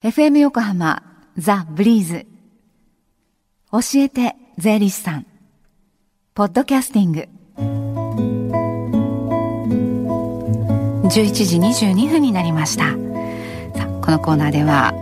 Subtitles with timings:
[0.00, 1.02] FM 横浜
[1.36, 2.24] ザ・ブリーズ。
[3.72, 5.26] 教えて税理士さん。
[6.34, 7.28] ポッドキャスティング。
[11.08, 11.58] 11時
[11.88, 12.92] 22分になりました。
[13.76, 14.94] さあこのコーナーでは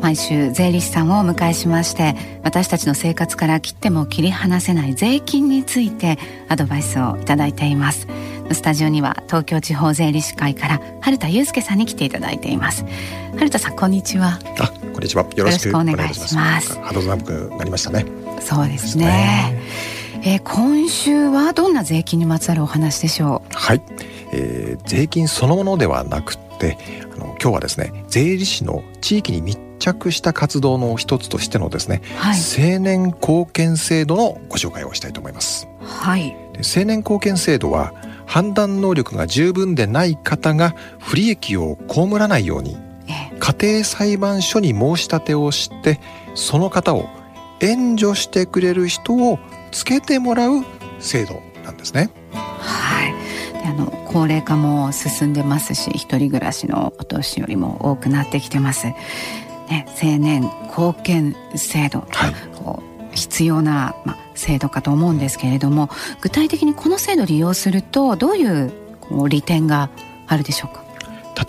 [0.00, 8.06] 毎週税理士さんをお迎えしまして私たちの生活から切っても切り離せない税金についてアドバイスをいただいています。
[8.52, 12.84] スタジオには東京地方税理士会から春田祐介さんに来ていただいています。
[13.36, 14.38] 春田さんこんにちは。
[14.58, 15.26] あこんにちは。
[15.36, 16.78] よろしくお願いします。
[16.80, 18.04] 肌寒くなりましたね。
[18.40, 19.52] そうですね。
[20.12, 23.54] ですね、えー、今週はどんな税金にまつわるお話でしょう？
[23.54, 23.82] はい、
[24.32, 26.78] えー、税金そのものではなくて
[27.14, 35.68] あの今日はですね税理士の地域に密着した活動の一つとしてのですね、はい、青年貢献制度のご紹介をしたいと思います。
[35.80, 36.34] はい。
[36.56, 37.92] 青年貢献制度は
[38.28, 42.76] 判断能力が十分でない方が不利益を被らないように
[43.40, 45.98] 家庭裁判所に申し立てをして
[46.34, 47.08] その方を
[47.60, 49.38] 援助してくれる人を
[49.72, 50.62] つけてもらう
[51.00, 52.10] 制度なんですね。
[52.32, 53.14] はい
[53.64, 58.86] あの高齢化も進んでますし一人暮らしのお年寄りも多くなってきてます。
[58.86, 69.90] ね、青年貢献制度、はい、こう必要な、まあ、制度かと思うんですけれども具体的にこの制度を利用するとどういうこう利点が
[70.26, 70.84] あるでしょうか？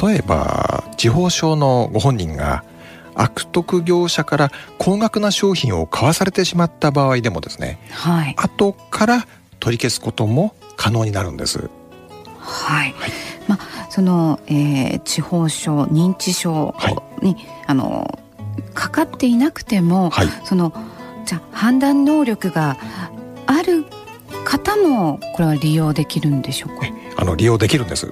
[0.08, 2.64] 例えば地方省のご本人が
[3.16, 9.28] 悪徳業者から高額な商品を買わされてしまった場合でもですね、はい、後から
[9.60, 11.70] 取り消すことも可能になるんです。
[12.38, 13.12] はい、はい、
[13.48, 16.76] まあその、えー、地方省認知症
[17.22, 18.20] に、はい、あの
[18.74, 20.72] かかっていなくても、はい、その
[21.30, 22.76] じゃあ判断能力が
[23.46, 23.86] ある
[24.46, 26.88] 方もこれは利用できるんでしょうか？
[27.18, 28.12] あの利用できるんです。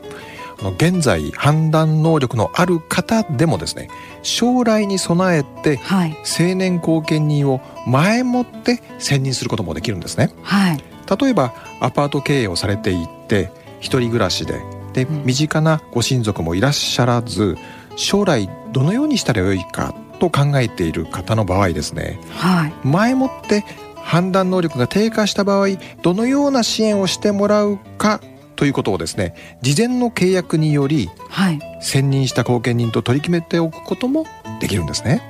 [0.78, 3.90] 現在判断能力のある方でもですね
[4.22, 10.84] 将来に備えて青年後見人を前もって選任することもできるんですね、はい、
[11.20, 14.61] 例えばアパート経営をされていて一人暮らしで
[14.94, 17.56] で、身近なご親族もいらっしゃらず
[17.95, 23.64] 将来どのようにしたらよいかと考えている方の場合ですね、はい、前もって
[23.95, 25.67] 判断能力が低下した場合
[26.02, 28.22] どのような支援をしてもらうか
[28.56, 34.26] ということをですね事前の契約により、はい、選任した後見人と取り決めておくことも
[34.60, 35.22] できるんですね。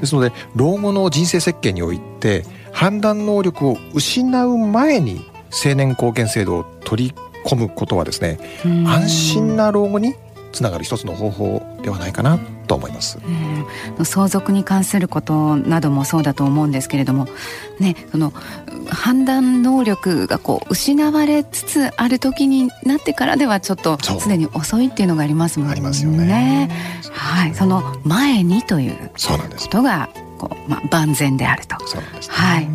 [0.00, 5.30] ですので老後の人生設計において判断能力を失う前に
[5.64, 7.14] 青年貢献制度を取り
[7.44, 8.38] 込むことはですね
[8.86, 10.14] 安心な老後に
[10.52, 13.18] つながる一つの方法ではないかなと思います、
[13.98, 17.26] うん、相続に関することなどもそうだと思うんですけれども、
[17.80, 18.32] ね、その
[18.88, 25.72] 判断能力がこう失われつつある時になってからではちょっとすでに遅いっていうのがありますもんね。
[25.72, 26.70] ありますよね。
[27.10, 30.08] はい、その前にということが
[30.38, 31.76] こう、まあ、万全であると。
[31.86, 32.68] そうなんです、ね、はい。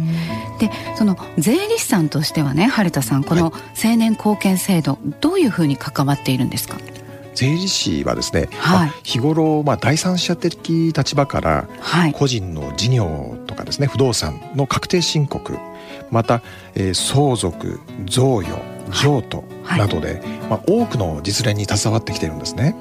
[0.60, 6.78] でその税理士さんとしてはね春田さんこの青年貢献制度、どういうふうに関わっているんですか？
[7.38, 11.70] 税理士はですね、はい、まあ、日頃、まあ、第三者的立場から、
[12.14, 15.56] 個人の事業とかですね不動産の確定申告
[16.10, 16.42] また、
[16.74, 18.60] えー、相続贈与
[18.92, 22.76] 譲渡などで、はい、まあ、多くの実例に携わってきているんですね。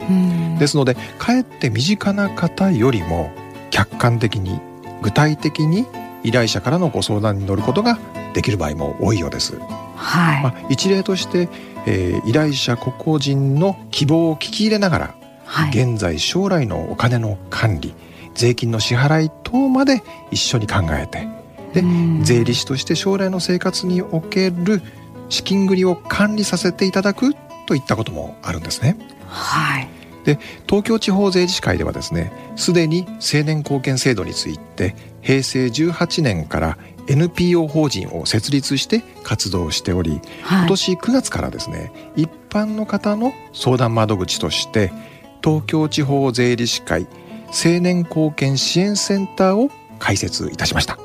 [0.59, 3.31] ですのでかえって身近な方よりも
[3.71, 4.59] 客観的に
[5.03, 5.87] 具体的に
[6.23, 7.99] 依頼者からのご相談に乗ることが
[8.33, 9.59] できる場合も多いようです。
[9.97, 10.43] はい。
[10.43, 11.49] まあ、一例として、
[11.87, 15.15] えー、依頼者個々人の希望を聞き入れながら、
[15.45, 17.95] はい、現在将来のお金の管理
[18.35, 21.27] 税金の支払い等まで一緒に考えて
[21.73, 21.85] で
[22.23, 24.83] 税理士として将来の生活における
[25.29, 27.35] 資金繰りを管理させていただく
[27.67, 28.97] といったこともあるんですね。
[29.29, 29.89] はい、
[30.25, 36.79] で東京地方税理士会ではですねすでに青年貢献制度について平成18年から
[37.09, 44.93] NPO 法人を設立して活動しており、はい、今年9月からですね一般の方の相談窓口として
[45.43, 47.07] 東京地方税理士会
[47.47, 50.99] 青年貢献支援センターを開設いたしました。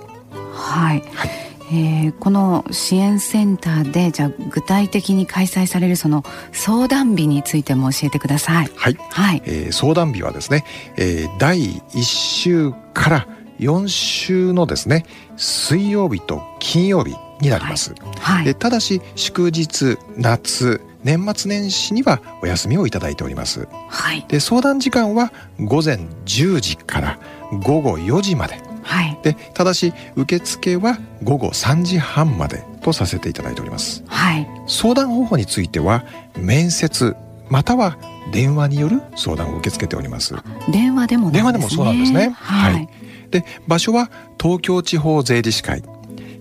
[0.53, 1.29] はい、はい。
[1.73, 8.69] えー、この支援センターでじゃあ具体的に開催されるその相談日についても教えてください。
[8.75, 9.41] はい、はい。
[9.45, 10.65] えー、相談日はですね、
[10.97, 13.27] えー、第1週から
[13.61, 15.05] 4週のですね
[15.37, 18.43] 水曜日と金曜日になります、はい。
[18.45, 27.19] はい、ただし祝日夏年末年始にはお休みをいただいております、はい、で相談時間は午前10時から
[27.63, 36.03] 午後4時まで、はい、でただし受付は午後3時半までとさせていただいております、はい、相談方法については
[36.37, 37.15] 面接
[37.49, 37.97] または
[38.31, 40.35] 電話による相談を受け付けております。
[40.71, 42.29] 電話でも、ね、電話でもそうなんですね。
[42.29, 42.89] はい、はい、
[43.31, 45.83] で場所は東京地方税理士会、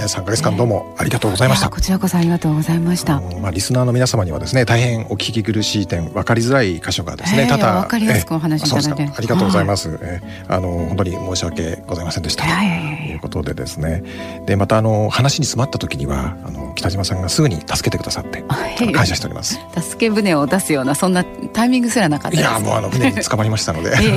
[0.08, 3.20] 3か月間どうもありがとうございました、こちらこそありがとうございました。
[3.20, 9.14] まあリスナーの皆様にはですね大変お聞き苦しい点分かりづらい箇所がですね多々分かりやすくお話しいただいて。
[9.18, 12.50] ありがとうございます、えあの本当に申し訳ございませんでしたと。
[12.50, 14.04] いうことでですね。
[14.46, 18.44] でまたあの話に詰まった時にはあの北島さんがすぐに助けてくださって
[18.94, 19.60] 感謝しております。
[19.78, 21.24] 助け舟を出すようなそんな
[21.54, 23.92] タイミングすらなかったいやもうあの船に捕まりましたので。
[23.98, 24.08] はい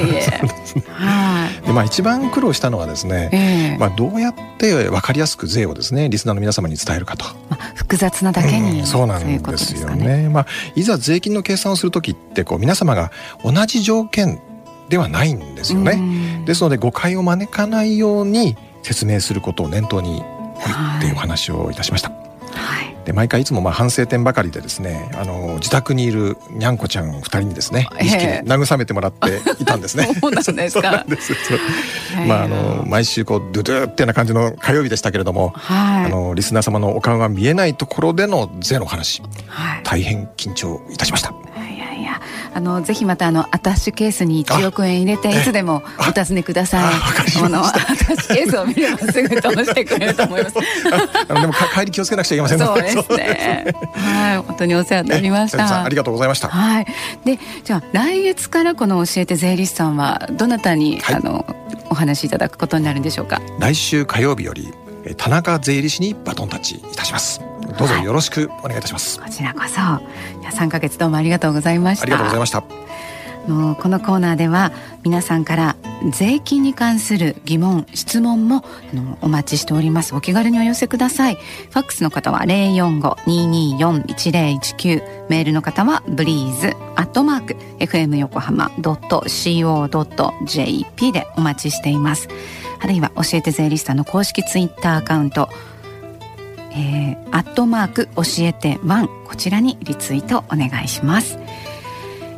[1.71, 13.13] でまあ一番苦労したのはですね、えー、まあどうやって分かりやすく税をですねリスナーの皆様に伝えるかと、まあ、複雑なだけに、うん、そうなんですよね、ね、まあいざ税金の計算をする時ってこう皆様が
[13.45, 14.41] 同じ条件
[14.89, 21.13] ではないんですよね、ですので誤解を招かないように説明することを念頭に置いてい。
[21.13, 22.11] う話をいたしました。
[23.11, 30.09] で毎回いつもまあ反省点ばかりでですねあの自宅にいるにゃんこちゃん2人にですね意識で慰めてもらっていたんですね。
[30.21, 31.05] そうなんですか。
[32.27, 41.33] まああの毎週こうドゥドゥっていうような感じの火曜日でしたけれども、はい、あのリスナー様のお顔が見えないところでの税の話、はい、大変緊張いたしました。
[41.79, 41.80] や
[42.52, 46.94] あのぜひまたあのアタッシュケースに1億円入れていつでもお尋ねください。
[47.44, 50.56] あのアタッシュケースを見ればすぐ通してくれると思います。
[50.56, 53.75] でも帰り気をつけなくちゃいけませんそうですね。
[53.94, 54.37] はい。
[54.38, 55.85] 本当にお世話になりました。
[55.85, 56.49] ありがとうございました。
[56.49, 56.87] はい。
[57.25, 61.47] でじゃあ来月からこの教えて税理士さんはどなたに、はい、あの
[61.91, 63.41] お話しいただくことになるんでしょうか？
[63.58, 64.69] 来週火曜日より
[65.17, 67.41] 田中税理士にバトンタッチいたします
[67.79, 69.81] どうぞよろしくお願いいたします、はい、こちらこそ。
[70.53, 72.05] 三ヶ月どうもありがとうございました。
[72.05, 72.63] ありがとうございました。
[73.49, 74.73] のこのコーナーでは
[75.03, 75.77] 皆さんから
[76.13, 80.13] 税金に関する疑問質問もあのお待ちしております。
[80.15, 81.37] お気軽にお寄せください。
[81.37, 92.29] ファックスの方は045-224-1019メールの方はブリーズアットマーク FM 横浜 .co.jp でお待ちしています。
[92.83, 95.49] あるいは教えて税理士さんの公式ツイッターアカウント
[96.73, 101.39] えー、アットマーク教えてワンこちらにリツイートお願いします、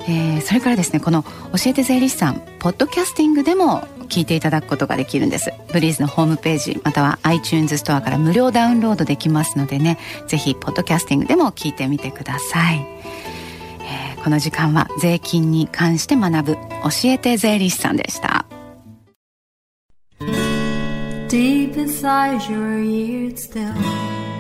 [0.08, 1.29] えー、それからですねこの教
[1.67, 5.55] えて税理士さんポッドキャスティングでも聞いていただくことができるんです。
[5.73, 12.87] ブリーズのホームページまたは iTunes ストアから無料ダウンロードできますのでねぜひポッドキャスティングでも聞いてみてください、
[13.81, 16.61] えー、この時間は税金に関して学ぶ教
[17.05, 18.44] えて税理士さんでした。
[21.29, 23.73] Deep inside your ears still.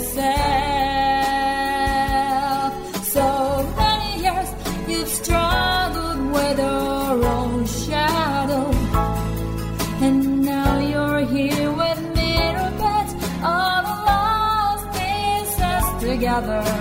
[0.00, 0.24] Yourself.
[3.04, 3.26] So
[3.76, 4.48] many years
[4.88, 8.70] you've struggled with your own shadow.
[10.00, 12.10] And now you're here with
[16.00, 16.79] together slowly, slowly.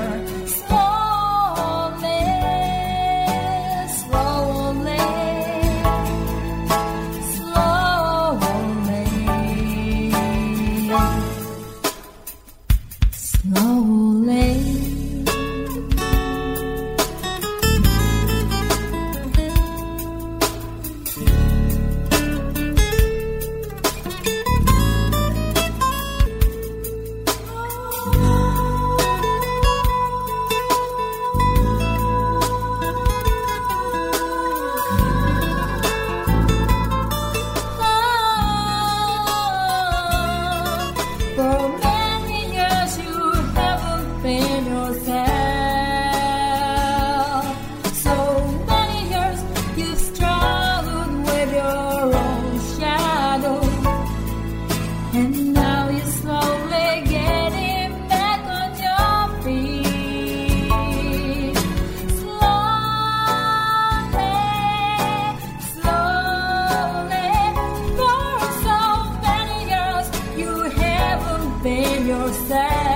[72.10, 72.89] yourself.